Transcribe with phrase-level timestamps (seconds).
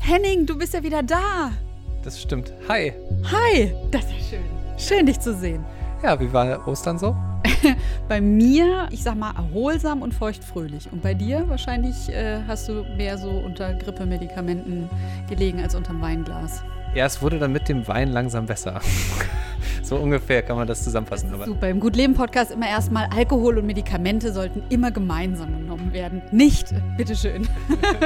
[0.00, 1.52] Henning, du bist ja wieder da.
[2.02, 2.52] Das stimmt.
[2.68, 2.92] Hi.
[3.30, 4.44] Hi, das ist ja schön.
[4.78, 5.64] Schön, dich zu sehen.
[6.02, 7.14] Ja, wie war Ostern so?
[8.08, 10.90] bei mir, ich sag mal, erholsam und feuchtfröhlich.
[10.90, 14.88] Und bei dir wahrscheinlich äh, hast du mehr so unter Grippemedikamenten
[15.28, 16.62] gelegen als unterm Weinglas.
[16.94, 18.80] Ja, es wurde dann mit dem Wein langsam besser.
[19.90, 21.32] So ungefähr kann man das zusammenfassen.
[21.36, 21.68] Das super.
[21.68, 26.22] Im Gut-Leben-Podcast immer erstmal Alkohol und Medikamente sollten immer gemeinsam genommen werden.
[26.30, 27.48] Nicht, bitteschön.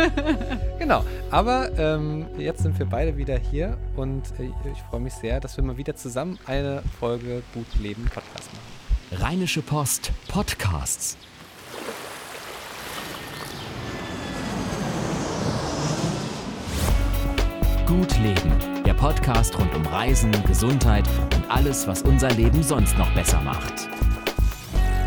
[0.79, 1.05] genau.
[1.30, 5.59] Aber ähm, jetzt sind wir beide wieder hier und äh, ich freue mich sehr, dass
[5.59, 9.23] wir mal wieder zusammen eine Folge Gut-Leben-Podcast machen.
[9.23, 11.19] Rheinische Post Podcasts.
[17.87, 23.11] Gut Leben der Podcast rund um Reisen, Gesundheit und alles, was unser Leben sonst noch
[23.15, 23.89] besser macht.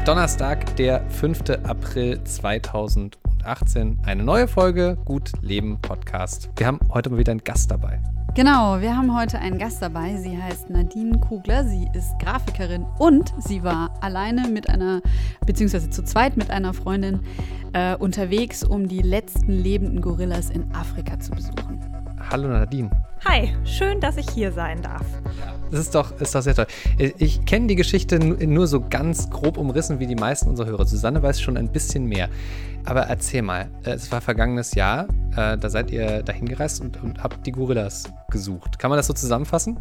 [0.05, 1.41] Donnerstag, der 5.
[1.63, 3.99] April 2018.
[4.05, 6.49] Eine neue Folge Gut Leben Podcast.
[6.57, 7.99] Wir haben heute mal wieder einen Gast dabei.
[8.33, 10.15] Genau, wir haben heute einen Gast dabei.
[10.17, 11.63] Sie heißt Nadine Kugler.
[11.65, 15.01] Sie ist Grafikerin und sie war alleine mit einer,
[15.45, 17.21] beziehungsweise zu zweit mit einer Freundin
[17.73, 21.96] äh, unterwegs, um die letzten lebenden Gorillas in Afrika zu besuchen.
[22.29, 22.89] Hallo Nadine.
[23.23, 25.05] Hi, schön, dass ich hier sein darf.
[25.71, 26.67] Das ist doch, ist doch sehr toll.
[26.97, 30.85] Ich kenne die Geschichte nur so ganz grob umrissen wie die meisten unserer Hörer.
[30.85, 32.27] Susanne weiß schon ein bisschen mehr.
[32.87, 37.03] Aber erzähl mal, äh, es war vergangenes Jahr, äh, da seid ihr dahin gereist und,
[37.03, 38.79] und habt die Gorillas gesucht.
[38.79, 39.77] Kann man das so zusammenfassen?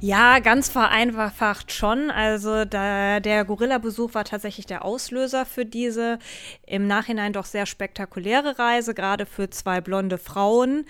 [0.00, 2.10] Ja, ganz vereinfacht schon.
[2.10, 6.18] Also da, der Gorilla-Besuch war tatsächlich der Auslöser für diese
[6.66, 10.84] im Nachhinein doch sehr spektakuläre Reise, gerade für zwei blonde Frauen.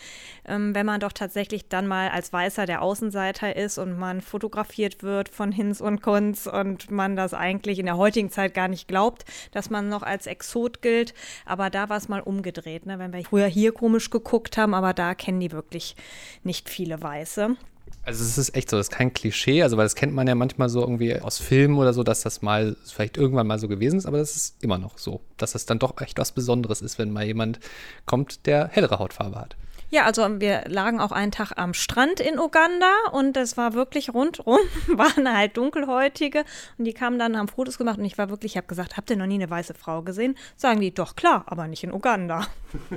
[0.47, 5.03] Ähm, wenn man doch tatsächlich dann mal als Weißer der Außenseiter ist und man fotografiert
[5.03, 8.89] wird von Hinz und Kunz und man das eigentlich in der heutigen Zeit gar nicht
[8.89, 11.15] glaubt, dass man noch als Exot gilt.
[11.45, 12.99] Aber da war es mal umgedreht, ne?
[12.99, 15.97] wenn wir früher hier komisch geguckt haben, aber da kennen die wirklich
[16.43, 17.57] nicht viele Weiße.
[18.03, 20.35] Also es ist echt so, das ist kein Klischee, also weil das kennt man ja
[20.35, 23.99] manchmal so irgendwie aus Filmen oder so, dass das mal vielleicht irgendwann mal so gewesen
[23.99, 26.99] ist, aber das ist immer noch so, dass das dann doch echt was Besonderes ist,
[26.99, 27.61] wenn mal jemand
[28.05, 29.57] kommt, der hellere Hautfarbe hat.
[29.95, 34.13] Ja, also wir lagen auch einen Tag am Strand in Uganda und es war wirklich
[34.13, 36.43] rundrum, waren halt dunkelhäutige
[36.79, 39.09] und die kamen dann, haben Fotos gemacht und ich war wirklich, ich habe gesagt, habt
[39.11, 40.35] ihr noch nie eine weiße Frau gesehen?
[40.57, 42.45] Sagen die, doch klar, aber nicht in Uganda.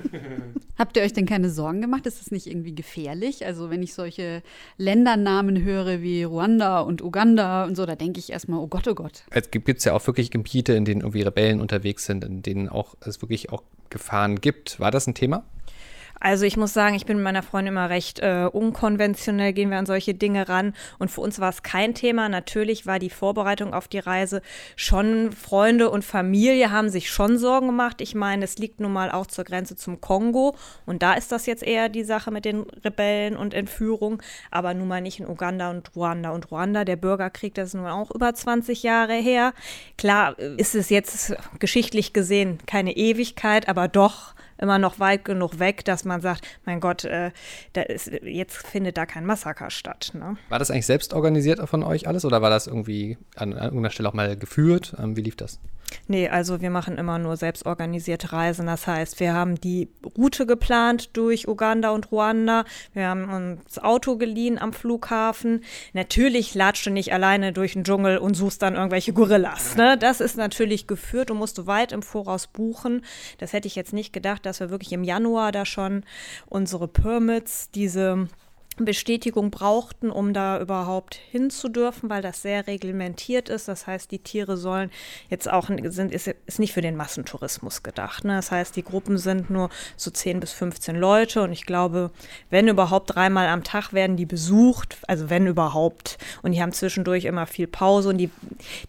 [0.80, 2.07] habt ihr euch denn keine Sorgen gemacht?
[2.07, 3.46] Ist das nicht irgendwie gefährlich?
[3.46, 4.41] Also wenn ich solche
[4.78, 8.96] Ländernamen höre wie Ruanda und Uganda und so, da denke ich erstmal, oh Gott, oh
[8.96, 9.24] Gott.
[9.30, 12.96] Es gibt ja auch wirklich Gebiete, in denen irgendwie Rebellen unterwegs sind, in denen auch
[13.02, 14.80] es wirklich auch Gefahren gibt.
[14.80, 15.44] War das ein Thema?
[16.20, 19.78] Also ich muss sagen, ich bin mit meiner Freundin immer recht äh, unkonventionell, gehen wir
[19.78, 20.74] an solche Dinge ran.
[21.00, 22.30] Und für uns war es kein Thema.
[22.30, 24.42] Natürlich war die Vorbereitung auf die Reise
[24.76, 28.02] schon, Freunde und Familie haben sich schon Sorgen gemacht.
[28.02, 30.56] Ich meine, es liegt nun mal auch zur Grenze zum Kongo.
[30.86, 34.22] Und da ist das jetzt eher die Sache mit den Rebellen und Entführung.
[34.52, 36.32] Aber nun mal nicht in Uganda und Ruanda.
[36.32, 39.54] Und Ruanda, der Bürgerkrieg, das ist nun auch über 20 Jahre her.
[39.98, 45.59] Klar äh, ist es jetzt geschichtlich gesehen keine Ewigkeit, aber doch immer noch weit genug
[45.59, 47.31] weg, dass man sagt, mein Gott, äh,
[47.88, 50.12] ist, jetzt findet da kein Massaker statt.
[50.13, 50.38] Ne?
[50.50, 53.91] War das eigentlich selbst organisiert von euch alles oder war das irgendwie an, an irgendeiner
[53.91, 54.95] Stelle auch mal geführt?
[55.00, 55.59] Ähm, wie lief das?
[56.08, 58.68] Nee, also wir machen immer nur selbstorganisierte Reisen.
[58.68, 62.66] Das heißt, wir haben die Route geplant durch Uganda und Ruanda.
[62.94, 65.64] Wir haben uns Auto geliehen am Flughafen.
[65.94, 69.75] Natürlich latscht du nicht alleine durch den Dschungel und suchst dann irgendwelche Gorillas.
[69.75, 69.98] Ne?
[69.98, 73.04] Das ist natürlich geführt und musst du weit im Voraus buchen.
[73.38, 76.04] Das hätte ich jetzt nicht gedacht, dass wir wirklich im Januar da schon
[76.48, 78.28] unsere Permits, diese
[78.86, 83.68] Bestätigung brauchten, um da überhaupt hinzudürfen, weil das sehr reglementiert ist.
[83.68, 84.92] Das heißt, die Tiere sollen
[85.30, 88.24] jetzt auch sind ist, ist nicht für den Massentourismus gedacht.
[88.24, 88.36] Ne?
[88.36, 92.12] Das heißt, die Gruppen sind nur so 10 bis 15 Leute und ich glaube,
[92.50, 96.18] wenn überhaupt dreimal am Tag werden die besucht, also wenn überhaupt.
[96.42, 98.30] Und die haben zwischendurch immer viel Pause und die,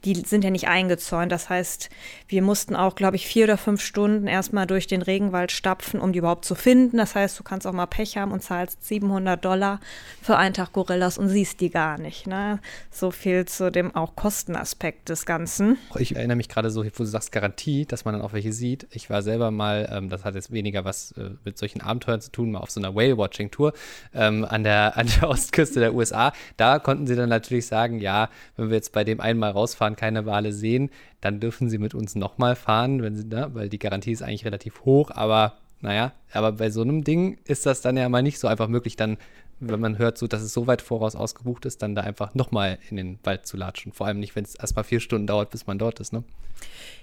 [0.04, 1.32] die sind ja nicht eingezäunt.
[1.32, 1.90] Das heißt,
[2.28, 6.12] wir mussten auch, glaube ich, vier oder fünf Stunden erstmal durch den Regenwald stapfen, um
[6.12, 6.98] die überhaupt zu finden.
[6.98, 9.77] Das heißt, du kannst auch mal Pech haben und zahlst 700 Dollar
[10.22, 12.26] für einen Tag Gorillas und siehst die gar nicht.
[12.26, 12.60] Ne?
[12.90, 15.78] So viel zu dem auch Kostenaspekt des Ganzen.
[15.98, 18.86] Ich erinnere mich gerade so, wo du sagst Garantie, dass man dann auch welche sieht.
[18.90, 22.30] Ich war selber mal, ähm, das hat jetzt weniger was äh, mit solchen Abenteuern zu
[22.30, 23.72] tun, mal auf so einer Whale-Watching-Tour
[24.14, 26.32] ähm, an, der, an der Ostküste der USA.
[26.56, 30.26] Da konnten sie dann natürlich sagen, ja, wenn wir jetzt bei dem einmal rausfahren, keine
[30.26, 30.90] Wale sehen,
[31.20, 34.44] dann dürfen sie mit uns nochmal fahren, wenn sie, ne, weil die Garantie ist eigentlich
[34.44, 38.38] relativ hoch, aber naja, aber bei so einem Ding ist das dann ja mal nicht
[38.38, 39.16] so einfach möglich, dann,
[39.60, 42.78] wenn man hört, so, dass es so weit voraus ausgebucht ist, dann da einfach nochmal
[42.90, 43.92] in den Wald zu latschen.
[43.92, 46.22] Vor allem nicht, wenn es erstmal vier Stunden dauert, bis man dort ist, ne?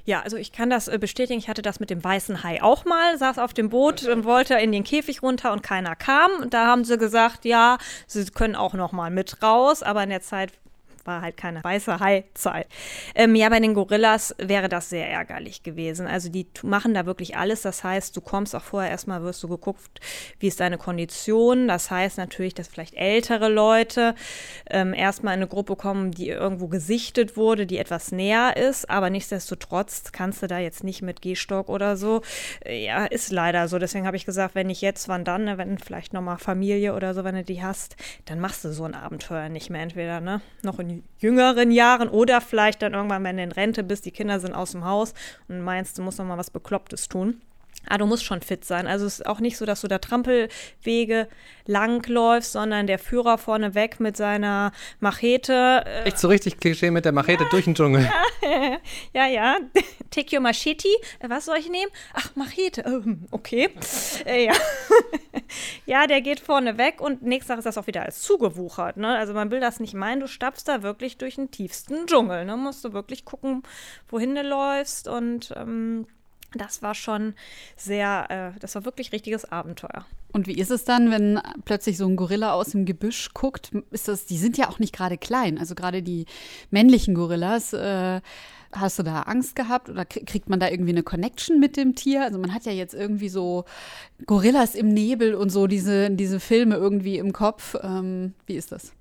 [0.05, 1.39] Ja, also ich kann das äh, bestätigen.
[1.39, 4.55] Ich hatte das mit dem weißen Hai auch mal, saß auf dem Boot und wollte
[4.55, 6.31] in den Käfig runter und keiner kam.
[6.41, 10.09] Und da haben sie gesagt, ja, sie können auch noch mal mit raus, aber in
[10.09, 10.51] der Zeit
[11.05, 12.67] war halt keine weiße Hai-Zeit.
[13.13, 16.07] Ähm, ja, bei den Gorillas wäre das sehr ärgerlich gewesen.
[16.07, 17.61] Also die machen da wirklich alles.
[17.61, 19.99] Das heißt, du kommst auch vorher erstmal, wirst du geguckt,
[20.39, 21.67] wie ist deine Kondition.
[21.67, 24.15] Das heißt natürlich, dass vielleicht ältere Leute
[24.69, 28.89] ähm, erstmal in eine Gruppe kommen, die irgendwo gesichtet wurde, die etwas näher ist.
[28.89, 32.21] Aber nichtsdestotrotz kannst du da jetzt nicht mit Gehstock oder so.
[32.67, 33.79] Ja, ist leider so.
[33.79, 35.45] Deswegen habe ich gesagt, wenn nicht jetzt, wann dann?
[35.45, 35.57] Ne?
[35.57, 38.95] Wenn vielleicht nochmal Familie oder so, wenn du die hast, dann machst du so ein
[38.95, 39.81] Abenteuer nicht mehr.
[39.81, 44.05] Entweder ne, noch in jüngeren Jahren oder vielleicht dann irgendwann, wenn du in Rente bist,
[44.05, 45.13] die Kinder sind aus dem Haus
[45.47, 47.41] und meinst, du musst noch mal was Beklopptes tun.
[47.87, 48.87] Ah, du musst schon fit sein.
[48.87, 51.27] Also es ist auch nicht so, dass du da Trampelwege
[51.67, 55.83] langläufst, sondern der Führer vorne weg mit seiner Machete.
[55.85, 58.03] Äh Echt so richtig Klischee mit der Machete ja, durch den Dschungel.
[58.03, 58.11] Ja,
[59.13, 59.57] ja, ja.
[60.11, 60.87] Take your machete.
[61.19, 61.91] Äh, was soll ich nehmen?
[62.13, 62.81] Ach, Machete.
[62.81, 63.69] Ähm, okay.
[64.25, 64.53] Äh, ja.
[65.85, 68.97] ja, der geht vorne weg und nächstes Tag ist das auch wieder alles zugewuchert.
[68.97, 69.15] Ne?
[69.15, 72.45] Also man will das nicht meinen, du stapfst da wirklich durch den tiefsten Dschungel.
[72.45, 72.57] Ne?
[72.57, 73.61] Musst du wirklich gucken,
[74.09, 76.07] wohin du läufst und ähm,
[76.55, 77.33] das war schon
[77.75, 80.05] sehr, äh, das war wirklich richtiges Abenteuer.
[80.31, 83.71] Und wie ist es dann, wenn plötzlich so ein Gorilla aus dem Gebüsch guckt?
[83.91, 86.25] Ist das, die sind ja auch nicht gerade klein, also gerade die
[86.71, 87.73] männlichen Gorillas.
[87.73, 88.21] Äh,
[88.71, 92.23] hast du da Angst gehabt oder kriegt man da irgendwie eine Connection mit dem Tier?
[92.23, 93.65] Also man hat ja jetzt irgendwie so
[94.25, 97.75] Gorillas im Nebel und so diese, diese Filme irgendwie im Kopf.
[97.81, 98.91] Ähm, wie ist das?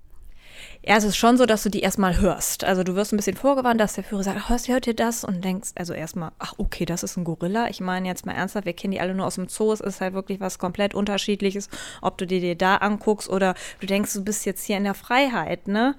[0.87, 2.63] Ja, es ist schon so, dass du die erstmal hörst.
[2.63, 5.25] Also du wirst ein bisschen vorgewarnt, dass der Führer sagt, hörst, hört ihr das?
[5.25, 7.69] Und denkst, also erstmal, ach okay, das ist ein Gorilla.
[7.71, 9.73] Ich meine jetzt mal ernsthaft, wir kennen die alle nur aus dem Zoo.
[9.73, 11.71] Es ist halt wirklich was komplett unterschiedliches,
[12.03, 14.93] ob du dir, dir da anguckst oder du denkst, du bist jetzt hier in der
[14.93, 15.95] Freiheit, ne?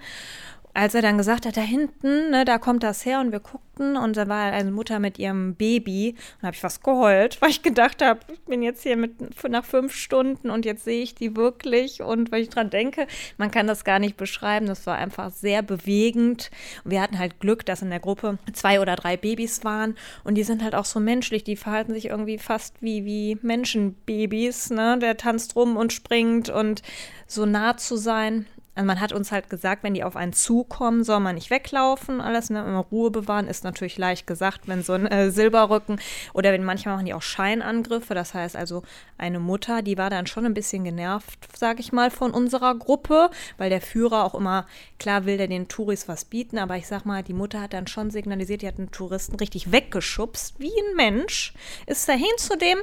[0.75, 3.95] Als er dann gesagt hat, da hinten, ne, da kommt das her und wir guckten
[3.95, 7.63] und da war eine Mutter mit ihrem Baby und habe ich fast geheult, weil ich
[7.63, 9.13] gedacht habe, ich bin jetzt hier mit
[9.49, 13.07] nach fünf Stunden und jetzt sehe ich die wirklich und weil ich dran denke,
[13.37, 16.51] man kann das gar nicht beschreiben, das war einfach sehr bewegend.
[16.83, 19.95] Und wir hatten halt Glück, dass in der Gruppe zwei oder drei Babys waren
[20.25, 24.71] und die sind halt auch so menschlich, die verhalten sich irgendwie fast wie, wie Menschenbabys,
[24.71, 26.81] ne, der tanzt rum und springt und
[27.27, 28.45] so nah zu sein,
[28.75, 32.19] also man hat uns halt gesagt, wenn die auf einen zukommen, soll man nicht weglaufen,
[32.19, 32.59] alles, ne?
[32.59, 35.99] Immer Ruhe bewahren, ist natürlich leicht gesagt, wenn so ein äh, Silberrücken
[36.33, 38.13] oder wenn manchmal machen die auch Scheinangriffe.
[38.13, 38.83] Das heißt also,
[39.17, 43.29] eine Mutter, die war dann schon ein bisschen genervt, sage ich mal, von unserer Gruppe,
[43.57, 44.65] weil der Führer auch immer,
[44.99, 47.87] klar will der den Touris was bieten, aber ich sag mal, die Mutter hat dann
[47.87, 51.53] schon signalisiert, die hat einen Touristen richtig weggeschubst, wie ein Mensch,
[51.85, 52.79] ist dahin zu dem,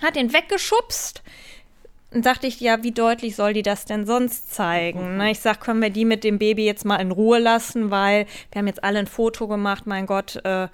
[0.00, 1.22] hat ihn weggeschubst
[2.14, 5.16] dann dachte ich, ja, wie deutlich soll die das denn sonst zeigen?
[5.16, 5.32] Ne?
[5.32, 8.60] Ich sag, können wir die mit dem Baby jetzt mal in Ruhe lassen, weil wir
[8.60, 10.68] haben jetzt alle ein Foto gemacht, mein Gott, äh,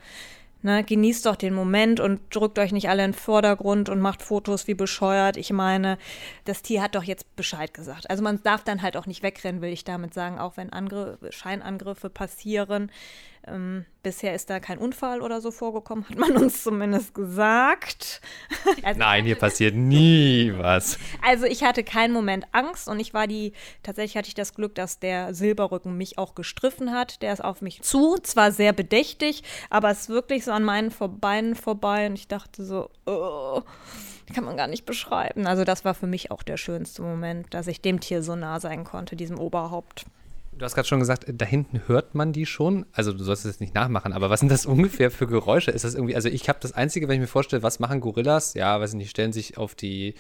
[0.61, 4.21] ne, genießt doch den Moment und drückt euch nicht alle in den Vordergrund und macht
[4.21, 5.39] Fotos wie bescheuert.
[5.39, 5.97] Ich meine,
[6.45, 8.11] das Tier hat doch jetzt Bescheid gesagt.
[8.11, 11.17] Also man darf dann halt auch nicht wegrennen, will ich damit sagen, auch wenn Angr
[11.31, 12.91] Scheinangriffe passieren.
[13.47, 18.21] Ähm, bisher ist da kein Unfall oder so vorgekommen, hat man uns zumindest gesagt.
[18.83, 20.99] Also, Nein, hier passiert nie was.
[21.23, 23.53] Also ich hatte keinen Moment Angst und ich war die,
[23.83, 27.23] tatsächlich hatte ich das Glück, dass der Silberrücken mich auch gestriffen hat.
[27.23, 30.93] Der ist auf mich zu, zwar sehr bedächtig, aber es ist wirklich so an meinen
[31.21, 33.63] Beinen vorbei und ich dachte so, oh,
[34.35, 35.47] kann man gar nicht beschreiben.
[35.47, 38.61] Also das war für mich auch der schönste Moment, dass ich dem Tier so nah
[38.61, 40.05] sein konnte, diesem Oberhaupt.
[40.61, 42.85] Du hast gerade schon gesagt, da hinten hört man die schon.
[42.93, 45.71] Also du sollst es jetzt nicht nachmachen, aber was sind das ungefähr für Geräusche?
[45.71, 48.53] Ist das irgendwie, also ich habe das Einzige, wenn ich mir vorstelle, was machen Gorillas?
[48.53, 50.13] Ja, weiß ich nicht, stellen sich auf die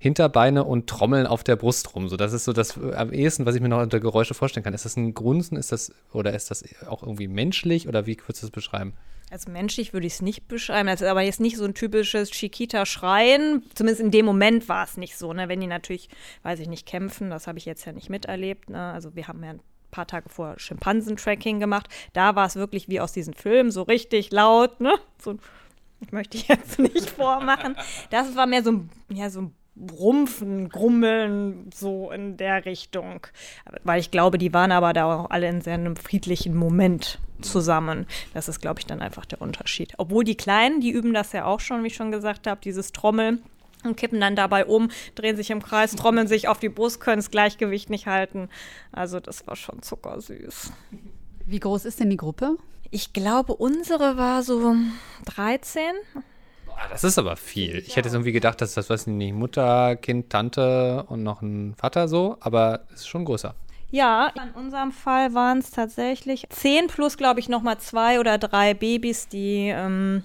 [0.00, 2.08] Hinterbeine und trommeln auf der Brust rum.
[2.08, 4.64] So, das ist so das äh, am ehesten, was ich mir noch unter Geräusche vorstellen
[4.64, 4.74] kann.
[4.74, 5.56] Ist das ein Grunzen?
[5.56, 8.94] Ist das, oder ist das auch irgendwie menschlich oder wie würdest du das beschreiben?
[9.30, 10.86] Als menschlich würde ich es nicht beschreiben.
[10.86, 13.62] Das ist aber jetzt nicht so ein typisches Chiquita-Schreien.
[13.74, 15.32] Zumindest in dem Moment war es nicht so.
[15.32, 15.48] Ne?
[15.48, 16.08] Wenn die natürlich,
[16.42, 18.70] weiß ich nicht, kämpfen, das habe ich jetzt ja nicht miterlebt.
[18.70, 18.92] Ne?
[18.92, 21.88] Also wir haben ja ein paar Tage vor Schimpansen-Tracking gemacht.
[22.14, 24.80] Da war es wirklich wie aus diesen Filmen, so richtig laut.
[24.80, 24.94] Ne?
[25.22, 25.36] So,
[26.00, 27.76] ich möchte jetzt nicht vormachen.
[28.10, 29.54] Das war mehr so ein, ja, so ein
[29.98, 33.26] Rumpfen, Grummeln, so in der Richtung.
[33.84, 38.06] Weil ich glaube, die waren aber da auch alle in sehr einem friedlichen Moment zusammen.
[38.34, 39.94] Das ist, glaube ich, dann einfach der Unterschied.
[39.98, 42.92] Obwohl die Kleinen, die üben das ja auch schon, wie ich schon gesagt habe, dieses
[42.92, 43.42] Trommeln
[43.84, 47.18] und kippen dann dabei um, drehen sich im Kreis, trommeln sich auf die Brust, können
[47.18, 48.48] das Gleichgewicht nicht halten.
[48.92, 50.72] Also das war schon zuckersüß.
[51.46, 52.56] Wie groß ist denn die Gruppe?
[52.90, 54.74] Ich glaube, unsere war so
[55.26, 55.82] 13.
[56.80, 57.78] Ah, das ist aber viel.
[57.78, 61.74] Ich hätte jetzt irgendwie gedacht, dass das, ich nicht, Mutter, Kind, Tante und noch ein
[61.74, 63.54] Vater so, aber es ist schon größer.
[63.90, 68.74] Ja, in unserem Fall waren es tatsächlich zehn plus, glaube ich, nochmal zwei oder drei
[68.74, 70.22] Babys, die ähm,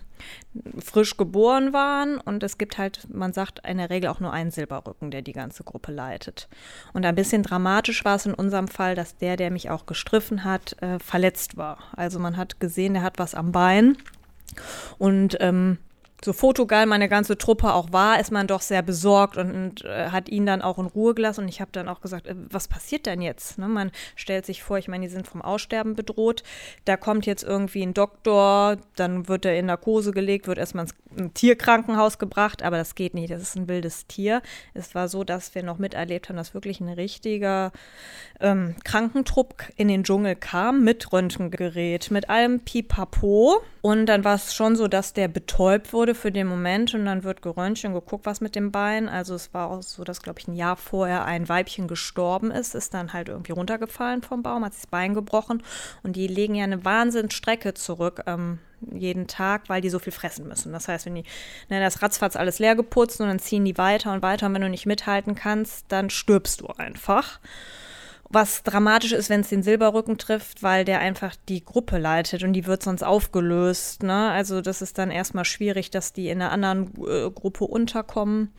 [0.80, 2.20] frisch geboren waren.
[2.20, 5.32] Und es gibt halt, man sagt in der Regel auch nur einen Silberrücken, der die
[5.32, 6.50] ganze Gruppe leitet.
[6.92, 10.44] Und ein bisschen dramatisch war es in unserem Fall, dass der, der mich auch gestriffen
[10.44, 11.80] hat, äh, verletzt war.
[11.96, 13.98] Also man hat gesehen, der hat was am Bein.
[15.00, 15.78] Und ähm,
[16.24, 20.10] so fotogeil meine ganze Truppe auch war, ist man doch sehr besorgt und, und äh,
[20.10, 21.42] hat ihn dann auch in Ruhe gelassen.
[21.42, 23.58] Und ich habe dann auch gesagt, äh, was passiert denn jetzt?
[23.58, 23.68] Ne?
[23.68, 26.44] Man stellt sich vor, ich meine, die sind vom Aussterben bedroht.
[26.86, 31.34] Da kommt jetzt irgendwie ein Doktor, dann wird er in Narkose gelegt, wird erstmal ins
[31.34, 33.32] Tierkrankenhaus gebracht, aber das geht nicht.
[33.32, 34.42] Das ist ein wildes Tier.
[34.74, 37.72] Es war so, dass wir noch miterlebt haben, dass wirklich ein richtiger
[38.40, 43.62] ähm, Krankentrupp in den Dschungel kam mit Röntgengerät, mit allem Pipapo.
[43.82, 47.24] Und dann war es schon so, dass der betäubt wurde für den Moment und dann
[47.24, 49.10] wird geröntgt und geguckt, was mit dem Bein.
[49.10, 52.76] Also es war auch so, dass, glaube ich, ein Jahr vorher ein Weibchen gestorben ist,
[52.76, 55.64] ist dann halt irgendwie runtergefallen vom Baum, hat sich das Bein gebrochen
[56.04, 58.24] und die legen ja eine Wahnsinnsstrecke zurück.
[58.26, 58.60] Ähm,
[58.92, 60.74] jeden Tag, weil die so viel fressen müssen.
[60.74, 61.24] Das heißt, wenn die,
[61.70, 64.62] ne, das ratzfatz alles leer geputzt und dann ziehen die weiter und weiter und wenn
[64.62, 67.40] du nicht mithalten kannst, dann stirbst du einfach.
[68.34, 72.54] Was dramatisch ist, wenn es den Silberrücken trifft, weil der einfach die Gruppe leitet und
[72.54, 74.02] die wird sonst aufgelöst.
[74.02, 74.32] Ne?
[74.32, 78.52] Also das ist dann erstmal schwierig, dass die in einer anderen äh, Gruppe unterkommen.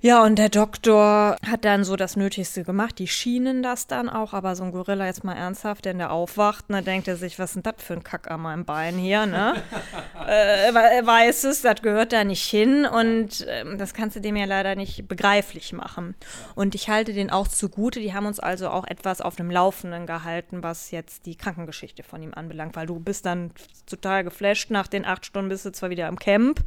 [0.00, 3.00] Ja, und der Doktor hat dann so das Nötigste gemacht.
[3.00, 6.70] Die schienen das dann auch, aber so ein Gorilla jetzt mal ernsthaft, denn der aufwacht,
[6.70, 9.26] ne, denkt er sich, was ist denn das für ein Kack an meinem Bein hier,
[9.26, 9.54] ne?
[10.28, 14.36] äh, er weiß es, das gehört da nicht hin und äh, das kannst du dem
[14.36, 16.14] ja leider nicht begreiflich machen.
[16.54, 20.06] Und ich halte den auch zugute, die haben uns also auch etwas auf dem Laufenden
[20.06, 23.50] gehalten, was jetzt die Krankengeschichte von ihm anbelangt, weil du bist dann
[23.90, 26.62] total geflasht, nach den acht Stunden bist du zwar wieder im Camp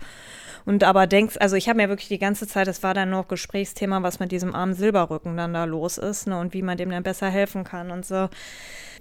[0.65, 3.27] und aber denkst, also ich habe mir wirklich die ganze Zeit, das war dann noch
[3.27, 6.89] Gesprächsthema, was mit diesem armen Silberrücken dann da los ist ne, und wie man dem
[6.89, 8.29] dann besser helfen kann und so.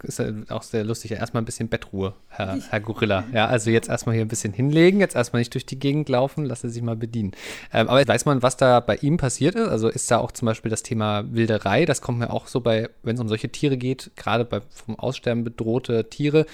[0.03, 1.13] Ist ja auch sehr lustig.
[1.13, 3.25] Erstmal ein bisschen Bettruhe, Herr, Herr Gorilla.
[3.33, 6.45] Ja, also jetzt erstmal hier ein bisschen hinlegen, jetzt erstmal nicht durch die Gegend laufen,
[6.45, 7.33] lasse sich mal bedienen.
[7.73, 9.69] Ähm, aber weiß man, was da bei ihm passiert ist?
[9.69, 12.89] Also ist da auch zum Beispiel das Thema Wilderei, das kommt mir auch so bei,
[13.03, 16.47] wenn es um solche Tiere geht, gerade bei vom Aussterben bedrohte Tiere,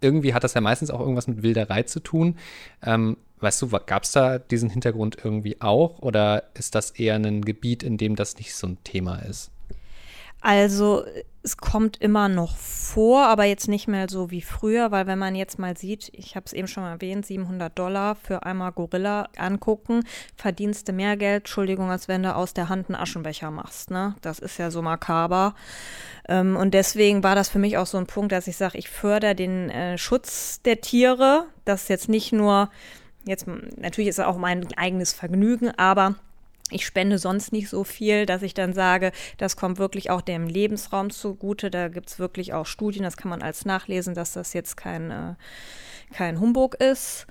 [0.00, 2.36] irgendwie hat das ja meistens auch irgendwas mit Wilderei zu tun.
[2.84, 7.42] Ähm, Weißt du, gab es da diesen Hintergrund irgendwie auch oder ist das eher ein
[7.42, 9.50] Gebiet, in dem das nicht so ein Thema ist?
[10.42, 11.04] Also
[11.44, 15.36] es kommt immer noch vor, aber jetzt nicht mehr so wie früher, weil wenn man
[15.36, 19.28] jetzt mal sieht, ich habe es eben schon mal erwähnt, 700 Dollar für einmal Gorilla
[19.36, 20.02] angucken,
[20.36, 23.90] verdienst du mehr Geld, Entschuldigung, als wenn du aus der Hand einen Aschenbecher machst.
[23.90, 24.16] Ne?
[24.20, 25.54] Das ist ja so makaber.
[26.28, 28.88] Ähm, und deswegen war das für mich auch so ein Punkt, dass ich sage, ich
[28.88, 31.46] fördere den äh, Schutz der Tiere.
[31.64, 32.68] Das ist jetzt nicht nur
[33.24, 36.16] Jetzt natürlich ist es auch mein eigenes Vergnügen, aber
[36.70, 40.46] ich spende sonst nicht so viel, dass ich dann sage, das kommt wirklich auch dem
[40.46, 41.70] Lebensraum zugute.
[41.70, 45.10] Da gibt es wirklich auch Studien, das kann man als nachlesen, dass das jetzt kein,
[45.10, 45.34] äh,
[46.12, 47.26] kein Humbug ist.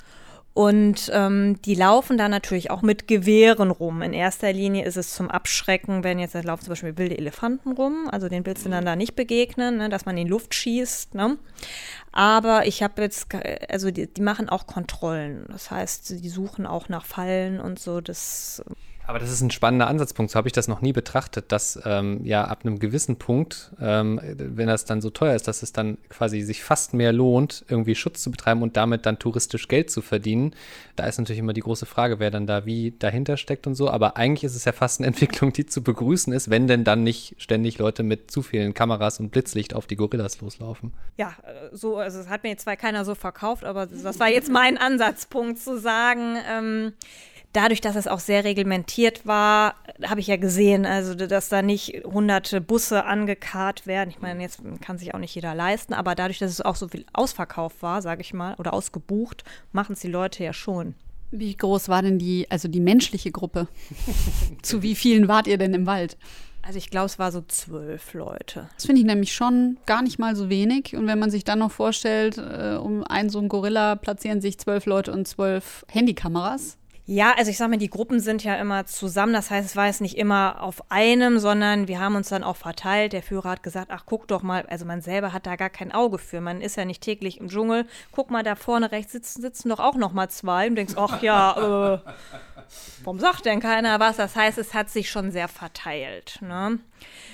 [0.54, 4.02] Und ähm, die laufen da natürlich auch mit Gewehren rum.
[4.02, 7.72] In erster Linie ist es zum Abschrecken, wenn jetzt da laufen zum Beispiel wilde Elefanten
[7.72, 10.54] rum, also den willst du dann da nicht begegnen, ne, dass man in die Luft
[10.54, 11.16] schießt.
[11.16, 11.38] Ne?
[12.12, 13.28] Aber ich habe jetzt,
[13.70, 15.46] also die, die machen auch Kontrollen.
[15.50, 18.02] Das heißt, die suchen auch nach Fallen und so.
[18.02, 18.62] Das
[19.12, 20.32] aber das ist ein spannender Ansatzpunkt.
[20.32, 24.22] So habe ich das noch nie betrachtet, dass ähm, ja ab einem gewissen Punkt, ähm,
[24.24, 27.94] wenn das dann so teuer ist, dass es dann quasi sich fast mehr lohnt, irgendwie
[27.94, 30.56] Schutz zu betreiben und damit dann touristisch Geld zu verdienen.
[30.96, 33.90] Da ist natürlich immer die große Frage, wer dann da wie dahinter steckt und so.
[33.90, 37.04] Aber eigentlich ist es ja fast eine Entwicklung, die zu begrüßen ist, wenn denn dann
[37.04, 40.94] nicht ständig Leute mit zu vielen Kameras und Blitzlicht auf die Gorillas loslaufen.
[41.18, 44.30] Ja, äh, so, also es hat mir jetzt zwar keiner so verkauft, aber das war
[44.30, 46.94] jetzt mein Ansatzpunkt zu sagen, ähm,
[47.54, 52.04] dadurch, dass es auch sehr reglementiert war, habe ich ja gesehen, also dass da nicht
[52.06, 54.10] hunderte Busse angekarrt werden.
[54.10, 56.88] Ich meine, jetzt kann sich auch nicht jeder leisten, aber dadurch, dass es auch so
[56.88, 60.96] viel ausverkauft war, sage ich mal, oder ausgebucht, machen es die Leute ja schon.
[61.32, 63.68] Wie groß war denn die, also die menschliche Gruppe?
[64.62, 66.18] Zu wie vielen wart ihr denn im Wald?
[66.64, 68.70] Also ich glaube, es war so zwölf Leute.
[68.76, 70.96] Das finde ich nämlich schon gar nicht mal so wenig.
[70.96, 74.60] Und wenn man sich dann noch vorstellt, äh, um einen so einen Gorilla platzieren sich
[74.60, 76.78] zwölf Leute und zwölf Handykameras.
[77.06, 79.34] Ja, also ich sag mal, die Gruppen sind ja immer zusammen.
[79.34, 82.56] Das heißt, es war jetzt nicht immer auf einem, sondern wir haben uns dann auch
[82.56, 83.14] verteilt.
[83.14, 84.66] Der Führer hat gesagt, ach, guck doch mal.
[84.68, 86.42] Also man selber hat da gar kein Auge für.
[86.42, 87.86] Man ist ja nicht täglich im Dschungel.
[88.12, 90.68] Guck mal, da vorne rechts sitzen, sitzen doch auch noch mal zwei.
[90.68, 92.00] Und denkst, ach ja, äh,
[93.04, 94.18] warum sagt denn keiner was?
[94.18, 96.40] Das heißt, es hat sich schon sehr verteilt.
[96.42, 96.80] Ne?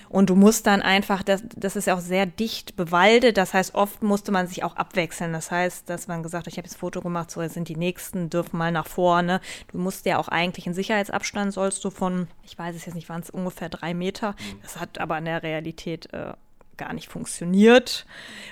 [0.10, 3.75] Und du musst dann einfach, das, das ist ja auch sehr dicht bewaldet, das heißt,
[3.75, 5.34] oft musste man sich auch abwechseln.
[5.34, 7.75] Das heißt, dass man gesagt hat, ich habe jetzt Foto gemacht, so jetzt sind die
[7.75, 9.41] nächsten, dürfen mal nach vorne.
[9.72, 13.10] Du musst ja auch eigentlich einen Sicherheitsabstand sollst du von, ich weiß es jetzt nicht,
[13.10, 14.32] waren es ungefähr drei Meter.
[14.32, 14.62] Mhm.
[14.62, 16.34] Das hat aber in der Realität äh,
[16.78, 18.06] gar nicht funktioniert,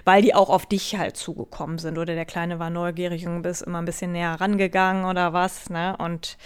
[0.03, 1.98] weil die auch auf dich halt zugekommen sind.
[1.98, 5.70] Oder der Kleine war neugierig und bist immer ein bisschen näher rangegangen oder was.
[5.70, 5.96] Ne?
[5.98, 6.38] Und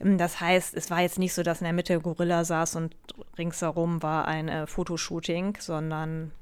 [0.00, 2.94] ähm, das heißt, es war jetzt nicht so, dass in der Mitte Gorilla saß und
[3.38, 6.32] ringsherum war ein äh, Fotoshooting, sondern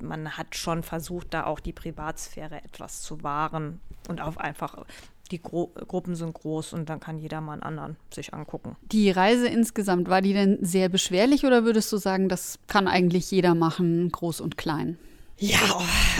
[0.00, 4.84] man hat schon versucht, da auch die Privatsphäre etwas zu wahren und auf einfach
[5.30, 8.76] die Gru Gruppen sind groß und dann kann jeder mal einen anderen sich angucken.
[8.92, 13.30] Die Reise insgesamt, war die denn sehr beschwerlich oder würdest du sagen, das kann eigentlich
[13.30, 14.98] jeder machen, groß und klein?
[15.38, 15.58] Ja,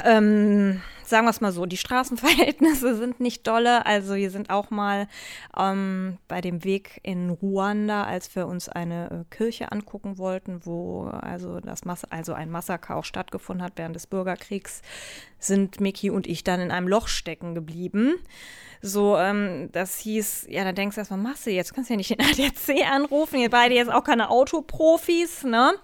[0.05, 3.85] ähm, sagen wir es mal so, die Straßenverhältnisse sind nicht dolle.
[3.85, 5.09] Also wir sind auch mal
[5.59, 11.05] ähm, bei dem Weg in Ruanda, als wir uns eine äh, Kirche angucken wollten, wo
[11.05, 14.83] also das Mas also ein Massaker auch stattgefunden hat während des Bürgerkriegs,
[15.39, 18.15] sind Mickey und ich dann in einem Loch stecken geblieben.
[18.83, 21.99] So, ähm, das hieß, ja, dann denkst du erstmal, machst du jetzt, kannst du ja
[21.99, 25.75] nicht den ADAC anrufen, ihr beide jetzt auch keine Autoprofis, ne?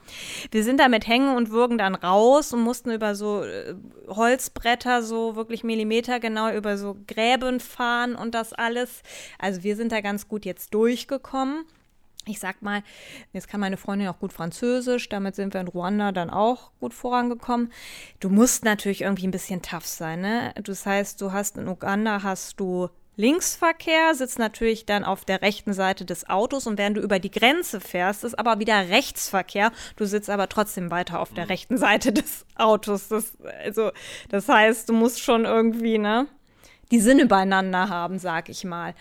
[0.50, 3.74] Wir sind da mit Hängen und Würgen dann raus und mussten über so äh,
[4.08, 9.02] Holzbretter so wirklich Millimeter genau über so Gräben fahren und das alles.
[9.38, 11.64] Also wir sind da ganz gut jetzt durchgekommen
[12.28, 12.82] ich sag mal,
[13.32, 16.92] jetzt kann meine Freundin auch gut Französisch, damit sind wir in Ruanda dann auch gut
[16.92, 17.72] vorangekommen.
[18.20, 20.52] Du musst natürlich irgendwie ein bisschen tough sein, ne?
[20.62, 25.72] Das heißt, du hast in Uganda hast du Linksverkehr, sitzt natürlich dann auf der rechten
[25.72, 29.72] Seite des Autos und während du über die Grenze fährst, ist aber wieder Rechtsverkehr.
[29.96, 31.50] Du sitzt aber trotzdem weiter auf der mhm.
[31.50, 33.08] rechten Seite des Autos.
[33.08, 33.32] Das,
[33.64, 33.90] also,
[34.28, 36.26] das heißt, du musst schon irgendwie, ne,
[36.90, 38.94] die Sinne beieinander haben, sag ich mal.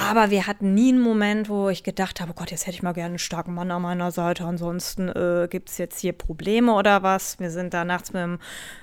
[0.00, 2.84] Aber wir hatten nie einen Moment, wo ich gedacht habe, oh Gott, jetzt hätte ich
[2.84, 4.44] mal gerne einen starken Mann an meiner Seite.
[4.44, 7.40] Ansonsten äh, gibt es jetzt hier Probleme oder was.
[7.40, 8.38] Wir sind da nachts mit dem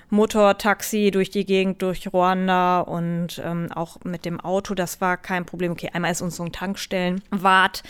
[0.10, 5.46] Motortaxi durch die Gegend, durch Ruanda und ähm, auch mit dem Auto, das war kein
[5.46, 5.72] Problem.
[5.72, 7.84] Okay, einmal ist uns so ein Tankstellenwart,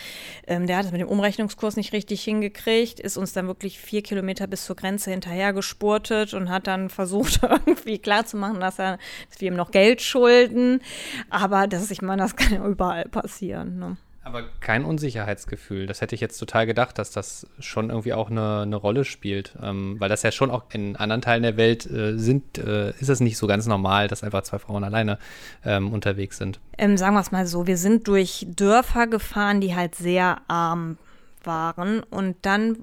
[0.46, 4.02] ähm, der hat es mit dem Umrechnungskurs nicht richtig hingekriegt, ist uns dann wirklich vier
[4.02, 8.98] Kilometer bis zur Grenze hinterher gespurtet und hat dann versucht, irgendwie klarzumachen, dass, er,
[9.30, 10.80] dass wir ihm noch Geld schulden.
[11.28, 13.78] Aber das, ich meine, das kann ja überall passieren.
[13.78, 13.96] Ne?
[14.26, 15.86] Aber kein Unsicherheitsgefühl.
[15.86, 19.54] Das hätte ich jetzt total gedacht, dass das schon irgendwie auch eine, eine Rolle spielt.
[19.62, 23.08] Ähm, weil das ja schon auch in anderen Teilen der Welt äh, sind, äh, ist
[23.08, 25.18] es nicht so ganz normal, dass einfach zwei Frauen alleine
[25.64, 26.58] ähm, unterwegs sind.
[26.76, 30.98] Ähm, sagen wir es mal so, wir sind durch Dörfer gefahren, die halt sehr arm
[31.44, 32.02] waren.
[32.02, 32.78] Und dann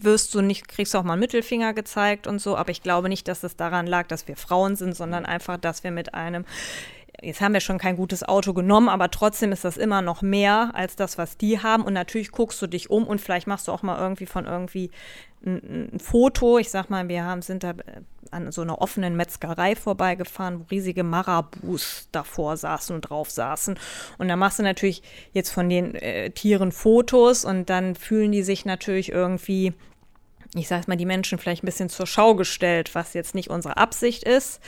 [0.00, 2.56] wirst du nicht, kriegst du auch mal einen Mittelfinger gezeigt und so.
[2.56, 5.84] Aber ich glaube nicht, dass es daran lag, dass wir Frauen sind, sondern einfach, dass
[5.84, 6.44] wir mit einem
[7.22, 10.70] jetzt haben wir schon kein gutes Auto genommen, aber trotzdem ist das immer noch mehr
[10.74, 11.84] als das, was die haben.
[11.84, 14.90] Und natürlich guckst du dich um und vielleicht machst du auch mal irgendwie von irgendwie
[15.44, 16.58] ein, ein Foto.
[16.58, 20.64] Ich sag mal, wir haben, sind da äh, an so einer offenen Metzgerei vorbeigefahren, wo
[20.70, 23.78] riesige Marabus davor saßen und drauf saßen.
[24.18, 25.02] Und da machst du natürlich
[25.32, 29.74] jetzt von den äh, Tieren Fotos und dann fühlen die sich natürlich irgendwie
[30.54, 33.76] ich sage mal, die Menschen vielleicht ein bisschen zur Schau gestellt, was jetzt nicht unsere
[33.76, 34.60] Absicht ist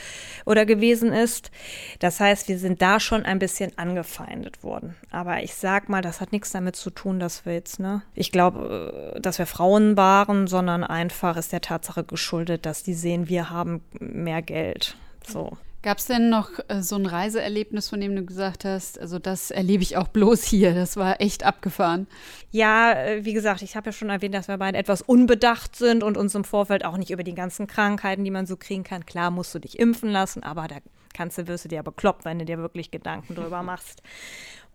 [0.45, 1.51] oder gewesen ist.
[1.99, 4.95] Das heißt, wir sind da schon ein bisschen angefeindet worden.
[5.11, 8.31] Aber ich sag mal, das hat nichts damit zu tun, dass wir jetzt, ne, ich
[8.31, 13.27] glaube, äh, dass wir Frauen waren, sondern einfach ist der Tatsache geschuldet, dass die sehen,
[13.27, 14.95] wir haben mehr Geld.
[15.27, 15.57] So.
[15.83, 19.51] Gab es denn noch äh, so ein Reiseerlebnis, von dem du gesagt hast, also das
[19.51, 22.07] erlebe ich auch bloß hier, das war echt abgefahren?
[22.51, 26.01] Ja, äh, wie gesagt, ich habe ja schon erwähnt, dass wir beide etwas unbedacht sind
[26.01, 29.05] und uns im Vorfeld auch nicht über die ganzen Krankheiten, die man so kriegen kann.
[29.05, 30.77] Klar musst du dich impfen lassen, aber da
[31.13, 34.01] kannst du, wirst du dir bekloppt, wenn du dir wirklich Gedanken drüber machst.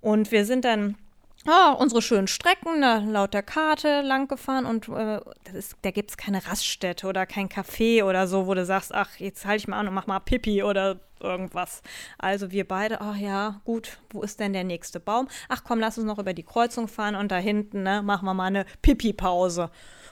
[0.02, 0.96] Und wir sind dann
[1.46, 5.20] oh, unsere schönen Strecken, da laut der Karte lang gefahren und äh,
[5.52, 9.16] ist, da gibt es keine Raststätte oder kein Café oder so, wo du sagst, ach,
[9.16, 11.82] jetzt halte ich mal an und mach mal Pipi oder irgendwas.
[12.18, 15.28] Also wir beide, ach ja, gut, wo ist denn der nächste Baum?
[15.48, 18.34] Ach komm, lass uns noch über die Kreuzung fahren und da hinten, ne, machen wir
[18.34, 19.70] mal eine Pipi-Pause.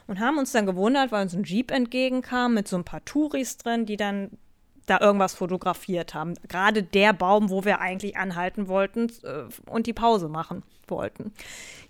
[0.08, 3.56] Und haben uns dann gewundert, weil uns ein Jeep entgegenkam mit so ein paar Touris
[3.56, 4.30] drin, die dann
[4.86, 6.34] da irgendwas fotografiert haben.
[6.48, 11.32] Gerade der Baum, wo wir eigentlich anhalten wollten äh, und die Pause machen wollten.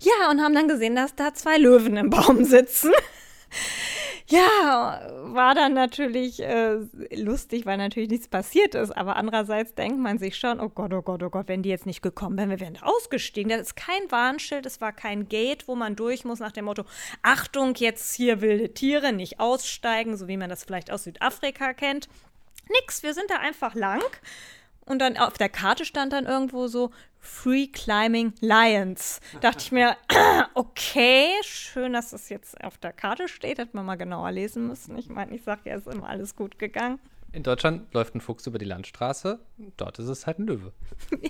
[0.01, 2.91] Ja, und haben dann gesehen, dass da zwei Löwen im Baum sitzen.
[4.27, 6.79] ja, war dann natürlich äh,
[7.15, 8.91] lustig, weil natürlich nichts passiert ist.
[8.91, 11.85] Aber andererseits denkt man sich schon, oh Gott, oh Gott, oh Gott, wenn die jetzt
[11.85, 13.49] nicht gekommen wären, wir wären ausgestiegen.
[13.49, 16.83] Das ist kein Warnschild, es war kein Gate, wo man durch muss nach dem Motto,
[17.21, 22.09] Achtung, jetzt hier wilde Tiere, nicht aussteigen, so wie man das vielleicht aus Südafrika kennt.
[22.69, 24.03] Nix, wir sind da einfach lang
[24.85, 29.19] und dann auf der Karte stand dann irgendwo so Free Climbing Lions.
[29.41, 29.97] Dachte ich mir,
[30.53, 33.57] okay, schön, dass das jetzt auf der Karte steht.
[33.57, 34.97] Hätte man mal genauer lesen müssen.
[34.97, 36.99] Ich meine, ich sage ja, ist immer alles gut gegangen.
[37.37, 39.37] In Deutschland läuft ein Fuchs über die Landstraße,
[39.77, 40.73] dort ist es halt ein Löwe.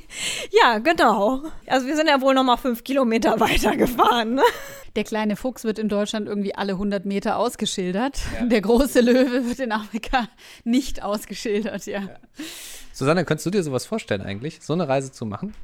[0.52, 1.44] ja, genau.
[1.66, 4.36] Also wir sind ja wohl noch mal fünf Kilometer weiter gefahren.
[4.36, 4.42] Ne?
[4.96, 8.22] Der kleine Fuchs wird in Deutschland irgendwie alle 100 Meter ausgeschildert.
[8.40, 8.46] Ja.
[8.46, 10.30] Der große Löwe wird in Afrika
[10.64, 12.00] nicht ausgeschildert, ja.
[12.00, 12.10] ja.
[12.94, 15.56] Susanne, könntest du dir sowas vorstellen eigentlich, so eine Reise zu machen?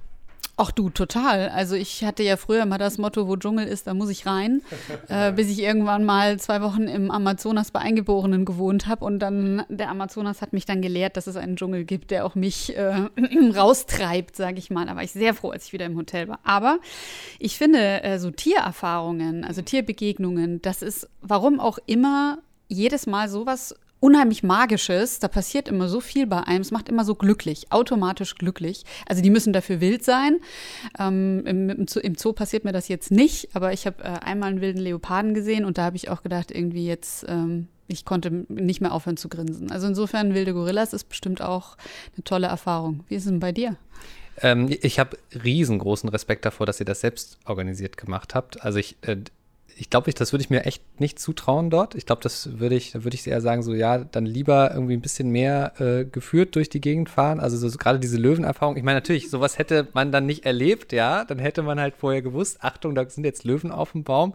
[0.56, 1.50] Ach du, total.
[1.50, 4.62] Also ich hatte ja früher mal das Motto, wo Dschungel ist, da muss ich rein,
[5.08, 9.66] äh, bis ich irgendwann mal zwei Wochen im Amazonas bei Eingeborenen gewohnt habe und dann
[9.70, 13.08] der Amazonas hat mich dann gelehrt, dass es einen Dschungel gibt, der auch mich äh,
[13.56, 14.86] raustreibt, sage ich mal.
[14.86, 16.40] Da war ich sehr froh, als ich wieder im Hotel war.
[16.44, 16.78] Aber
[17.40, 22.38] ich finde äh, so Tiererfahrungen, also Tierbegegnungen, das ist, warum auch immer
[22.68, 25.20] jedes Mal sowas unheimlich Magisches.
[25.20, 26.62] Da passiert immer so viel bei einem.
[26.62, 28.84] Es macht immer so glücklich, automatisch glücklich.
[29.08, 30.40] Also die müssen dafür wild sein.
[31.00, 34.08] Ähm, im, im, Zoo, im, Zoo, passiert mir das jetzt nicht, aber ich habe äh,
[34.08, 38.04] einmal einen wilden Leoparden gesehen und da habe ich auch gedacht, irgendwie jetzt, ähm, ich
[38.04, 39.72] konnte nicht mehr aufhören zu grinsen.
[39.72, 41.78] Also insofern, wilde Gorillas ist bestimmt auch
[42.16, 43.06] eine tolle Erfahrung.
[43.08, 43.78] Wie ist es denn bei dir?
[44.42, 48.64] Ähm, ich habe riesengroßen Respekt davor, dass ihr das selbst organisiert gemacht habt.
[48.64, 49.18] Also ich, äh,
[49.78, 51.96] ich glaube, ich, das würde ich mir echt nicht zutrauen dort.
[51.96, 55.02] Ich glaube, das würde ich, würde ich eher sagen, so ja, dann lieber irgendwie ein
[55.02, 57.40] bisschen mehr äh, geführt durch die Gegend fahren.
[57.40, 58.78] Also so, so gerade diese Löwenerfahrung.
[58.78, 61.26] Ich meine, natürlich, sowas hätte man dann nicht erlebt, ja.
[61.26, 64.34] Dann hätte man halt vorher gewusst, Achtung, da sind jetzt Löwen auf dem Baum.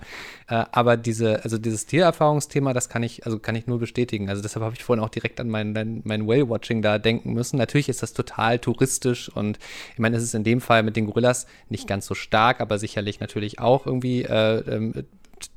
[0.48, 4.28] Äh, aber diese, also dieses Tiererfahrungsthema, das kann ich, also kann ich nur bestätigen.
[4.28, 7.58] Also deshalb habe ich vorhin auch direkt an mein, mein Whale-Watching da denken müssen.
[7.58, 9.58] Natürlich ist das total touristisch und
[9.92, 12.78] ich meine, es ist in dem Fall mit den Gorillas nicht ganz so stark, aber
[12.78, 14.94] sicherlich natürlich auch irgendwie äh, ähm,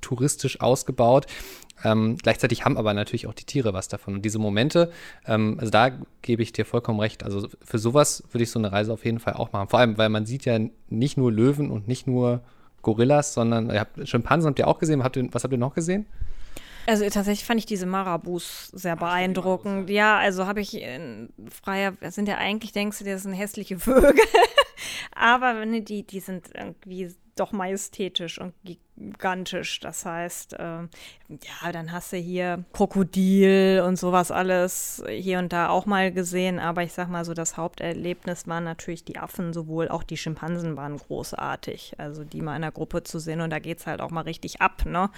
[0.02, 1.28] touristisch ausgebaut.
[1.84, 4.16] Ähm, gleichzeitig haben aber natürlich auch die Tiere was davon.
[4.16, 4.92] Und diese Momente,
[5.26, 5.92] ähm, also da
[6.22, 7.24] gebe ich dir vollkommen recht.
[7.24, 9.70] Also für sowas würde ich so eine Reise auf jeden Fall auch machen.
[9.70, 12.42] Vor allem, weil man sieht ja nicht nur Löwen und nicht nur
[12.82, 15.04] Gorillas, sondern ihr habt, Schimpansen habt ihr auch gesehen.
[15.04, 16.06] Habt ihr, was habt ihr noch gesehen?
[16.88, 19.90] Also tatsächlich fand ich diese Marabus sehr beeindruckend.
[19.90, 24.16] Ja, also habe ich in freier, sind ja eigentlich, denkst du, das sind hässliche Vögel.
[25.16, 29.80] Aber die, die sind irgendwie doch majestätisch und gigantisch.
[29.80, 30.82] Das heißt, äh,
[31.30, 36.60] ja, dann hast du hier Krokodil und sowas alles hier und da auch mal gesehen.
[36.60, 40.78] Aber ich sag mal so, das Haupterlebnis waren natürlich die Affen, sowohl auch die Schimpansen
[40.78, 41.96] waren großartig.
[41.98, 44.22] Also die mal in der Gruppe zu sehen und da geht es halt auch mal
[44.22, 45.10] richtig ab, ne?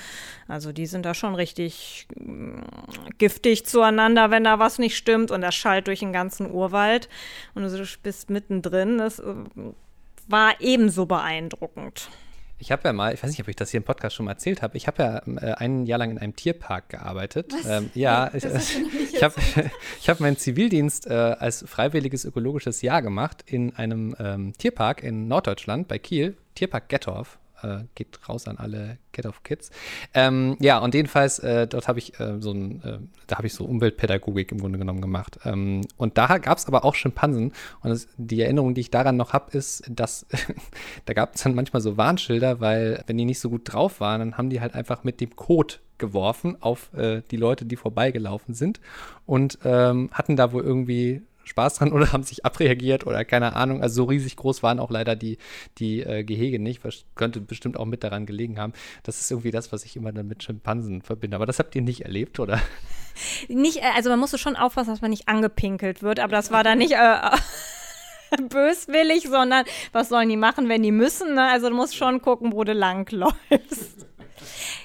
[0.48, 5.42] Also die sind da schon richtig äh, giftig zueinander, wenn da was nicht stimmt und
[5.42, 7.10] das schallt durch den ganzen Urwald
[7.56, 8.98] und du bist mittendrin.
[8.98, 9.34] Das äh,
[10.28, 12.10] war ebenso beeindruckend.
[12.60, 14.32] Ich habe ja mal, ich weiß nicht, ob ich das hier im Podcast schon mal
[14.32, 17.52] erzählt habe, ich habe ja äh, ein Jahr lang in einem Tierpark gearbeitet.
[17.68, 19.36] Ähm, ja, ich, ich habe
[20.08, 25.88] hab meinen Zivildienst äh, als freiwilliges ökologisches Jahr gemacht in einem ähm, Tierpark in Norddeutschland
[25.88, 29.72] bei Kiel, Tierpark Gettorf äh, geht raus an alle Get of Kids.
[30.14, 33.54] Ähm, ja, und jedenfalls, äh, dort habe ich äh, so ein, äh, da habe ich
[33.54, 35.40] so Umweltpädagogik im Grunde genommen gemacht.
[35.46, 37.54] Ähm, und da gab es aber auch Schimpansen.
[37.82, 40.26] Und das, die Erinnerung, die ich daran noch habe, ist, dass
[41.06, 44.20] da gab es dann manchmal so Warnschilder, weil wenn die nicht so gut drauf waren,
[44.20, 48.54] dann haben die halt einfach mit dem Code geworfen auf äh, die Leute, die vorbeigelaufen
[48.54, 48.82] sind
[49.26, 53.82] und ähm, hatten da wohl irgendwie Spaß dran oder haben sich abreagiert oder keine Ahnung.
[53.82, 55.38] Also so riesig groß waren auch leider die,
[55.78, 56.84] die äh, Gehege nicht.
[56.84, 58.74] Was könnte bestimmt auch mit daran gelegen haben.
[59.04, 61.36] Das ist irgendwie das, was ich immer dann mit Schimpansen verbinde.
[61.36, 62.60] Aber das habt ihr nicht erlebt, oder?
[63.48, 66.64] Nicht, äh, also man musste schon aufpassen, dass man nicht angepinkelt wird, aber das war
[66.64, 66.94] dann nicht.
[66.94, 67.20] Äh,
[68.50, 71.36] böswillig, sondern was sollen die machen, wenn die müssen?
[71.36, 71.44] Ne?
[71.44, 74.03] Also du musst schon gucken, wo du lang läufst.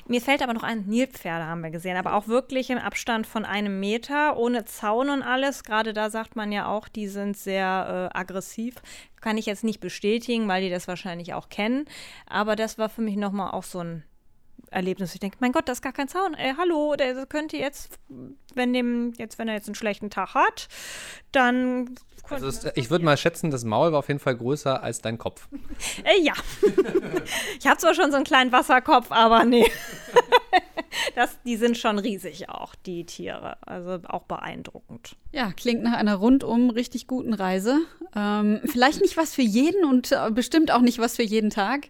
[0.08, 3.44] Mir fällt aber noch ein, Nilpferde haben wir gesehen, aber auch wirklich im Abstand von
[3.44, 5.64] einem Meter, ohne Zaun und alles.
[5.64, 8.76] Gerade da sagt man ja auch, die sind sehr äh, aggressiv.
[9.20, 11.84] Kann ich jetzt nicht bestätigen, weil die das wahrscheinlich auch kennen.
[12.26, 14.02] Aber das war für mich nochmal auch so ein
[14.70, 15.14] Erlebnis.
[15.14, 16.34] Ich denke, mein Gott, das ist gar kein Zaun.
[16.34, 17.98] Ey, hallo, der könnte jetzt,
[18.54, 20.68] wenn dem, jetzt, wenn er jetzt einen schlechten Tag hat,
[21.32, 21.96] dann
[22.30, 25.18] also ist, ich würde mal schätzen, das Maul war auf jeden Fall größer als dein
[25.18, 25.48] Kopf.
[26.04, 26.34] Äh, ja.
[27.58, 29.70] ich habe zwar schon so einen kleinen Wasserkopf, aber nee.
[31.14, 33.56] das, die sind schon riesig auch, die Tiere.
[33.66, 35.16] Also auch beeindruckend.
[35.32, 37.80] Ja, klingt nach einer rundum richtig guten Reise.
[38.14, 41.88] Ähm, vielleicht nicht was für jeden und äh, bestimmt auch nicht was für jeden Tag,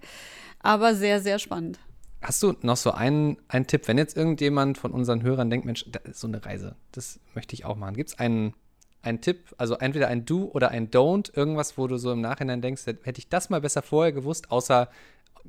[0.61, 1.79] aber sehr, sehr spannend.
[2.21, 5.85] Hast du noch so einen, einen Tipp, wenn jetzt irgendjemand von unseren Hörern denkt, Mensch,
[5.89, 7.95] das ist so eine Reise, das möchte ich auch machen.
[7.95, 8.55] Gibt es einen
[9.03, 12.61] ein Tipp, also entweder ein Do oder ein Don't, irgendwas, wo du so im Nachhinein
[12.61, 14.89] denkst, hätte ich das mal besser vorher gewusst, außer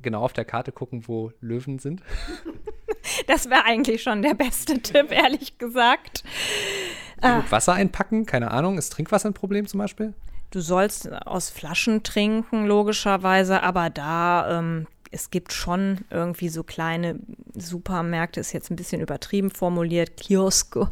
[0.00, 2.02] genau auf der Karte gucken, wo Löwen sind?
[3.26, 6.22] Das wäre eigentlich schon der beste Tipp, ehrlich gesagt.
[7.20, 10.12] Genug Wasser einpacken, keine Ahnung, ist Trinkwasser ein Problem zum Beispiel?
[10.50, 17.18] Du sollst aus Flaschen trinken, logischerweise, aber da, ähm, es gibt schon irgendwie so kleine
[17.54, 20.90] Supermärkte, ist jetzt ein bisschen übertrieben formuliert, Kioske,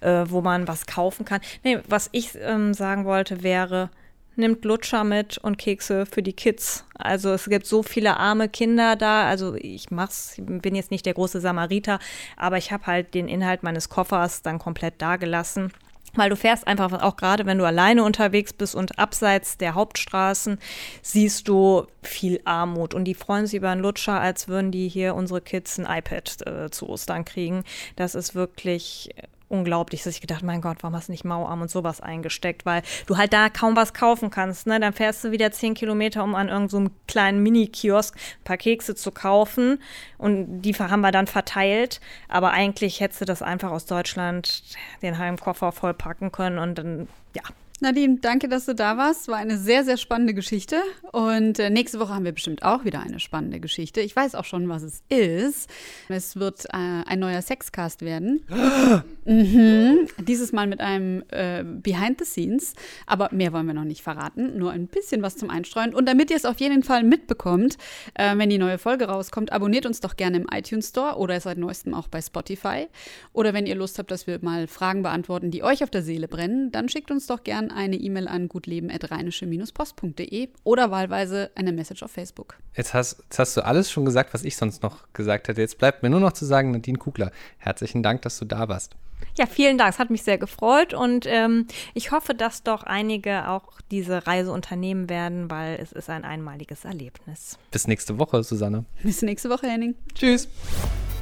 [0.00, 1.40] äh, wo man was kaufen kann.
[1.62, 3.90] Nee, was ich ähm, sagen wollte, wäre,
[4.36, 6.84] nimmt Lutscher mit und Kekse für die Kids.
[6.94, 9.28] Also es gibt so viele arme Kinder da.
[9.28, 11.98] Also ich mach's, bin jetzt nicht der große Samariter,
[12.36, 15.72] aber ich habe halt den Inhalt meines Koffers dann komplett dagelassen.
[16.14, 20.58] Weil du fährst einfach, auch gerade wenn du alleine unterwegs bist und abseits der Hauptstraßen,
[21.02, 22.94] siehst du viel Armut.
[22.94, 26.46] Und die freuen sich über einen Lutscher, als würden die hier unsere Kids ein iPad
[26.46, 27.64] äh, zu Ostern kriegen.
[27.96, 29.10] Das ist wirklich
[29.50, 32.82] unglaublich, dass ich gedacht, mein Gott, warum hast du nicht Mauarm und sowas eingesteckt, weil
[33.06, 34.66] du halt da kaum was kaufen kannst.
[34.66, 34.78] Ne?
[34.80, 38.94] Dann fährst du wieder zehn Kilometer, um an irgendeinem so kleinen Mini-Kiosk ein paar Kekse
[38.94, 39.82] zu kaufen
[40.18, 42.00] und die haben wir dann verteilt.
[42.28, 44.62] Aber eigentlich hättest du das einfach aus Deutschland
[45.02, 47.42] den Heimkoffer vollpacken können und dann, ja,
[47.82, 49.28] Nadine, danke, dass du da warst.
[49.28, 50.76] War eine sehr, sehr spannende Geschichte.
[51.12, 54.02] Und äh, nächste Woche haben wir bestimmt auch wieder eine spannende Geschichte.
[54.02, 55.70] Ich weiß auch schon, was es ist.
[56.08, 58.44] Es wird äh, ein neuer Sexcast werden.
[59.24, 60.08] mhm.
[60.18, 62.74] Dieses Mal mit einem äh, Behind the Scenes.
[63.06, 64.58] Aber mehr wollen wir noch nicht verraten.
[64.58, 65.94] Nur ein bisschen was zum Einstreuen.
[65.94, 67.78] Und damit ihr es auf jeden Fall mitbekommt,
[68.12, 71.56] äh, wenn die neue Folge rauskommt, abonniert uns doch gerne im iTunes Store oder seit
[71.56, 72.88] neuestem auch bei Spotify.
[73.32, 76.28] Oder wenn ihr Lust habt, dass wir mal Fragen beantworten, die euch auf der Seele
[76.28, 82.10] brennen, dann schickt uns doch gerne eine E-Mail an gutleben.rheinische-post.de oder wahlweise eine Message auf
[82.10, 82.56] Facebook.
[82.74, 85.60] Jetzt hast, jetzt hast du alles schon gesagt, was ich sonst noch gesagt hätte.
[85.60, 88.94] Jetzt bleibt mir nur noch zu sagen, Nadine Kugler, herzlichen Dank, dass du da warst.
[89.36, 89.92] Ja, vielen Dank.
[89.92, 94.52] Es hat mich sehr gefreut und ähm, ich hoffe, dass doch einige auch diese Reise
[94.52, 97.58] unternehmen werden, weil es ist ein einmaliges Erlebnis.
[97.70, 98.84] Bis nächste Woche, Susanne.
[99.02, 99.94] Bis nächste Woche, Henning.
[100.14, 100.48] Tschüss.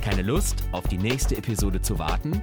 [0.02, 2.42] Keine Lust, auf die nächste Episode zu warten?